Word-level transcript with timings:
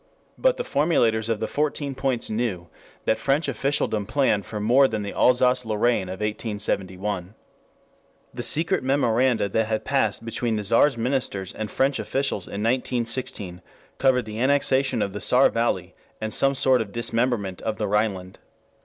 But 0.35 0.57
the 0.57 0.63
formulators 0.63 1.29
of 1.29 1.39
the 1.39 1.47
Fourteen 1.47 1.93
Points 1.93 2.27
knew 2.27 2.69
that 3.05 3.19
French 3.19 3.47
officialdom 3.47 4.07
planned 4.07 4.47
for 4.47 4.59
more 4.59 4.87
than 4.87 5.03
the 5.03 5.13
Alsace 5.13 5.63
Lorraine 5.63 6.09
of 6.09 6.21
1871. 6.21 7.35
The 8.33 8.41
secret 8.41 8.83
memoranda 8.83 9.47
that 9.49 9.67
had 9.67 9.85
passed 9.85 10.25
between 10.25 10.55
the 10.55 10.63
Czar's 10.63 10.97
ministers 10.97 11.53
and 11.53 11.69
French 11.69 11.99
officials 11.99 12.47
in 12.47 12.63
1916 12.63 13.61
covered 13.99 14.25
the 14.25 14.39
annexation 14.39 15.03
of 15.03 15.13
the 15.13 15.21
Saar 15.21 15.49
Valley 15.51 15.93
and 16.19 16.33
some 16.33 16.55
sort 16.55 16.81
of 16.81 16.91
dismemberment 16.91 17.61
of 17.61 17.77
the 17.77 17.87
Rhineland. 17.87 18.39